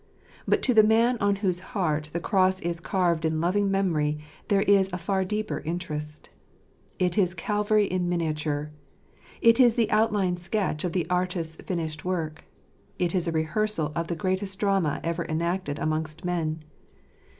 [0.47, 4.63] But to the man on whose heart the cross is carved in loving memory there
[4.63, 6.31] is a far deeper interest.
[6.97, 8.71] It is Calvary in miniature.
[9.43, 12.45] It is the outline sketch of the Artist's finished work.
[12.97, 16.61] It is a rehearsal of the greatest drama ever enacted amongst men.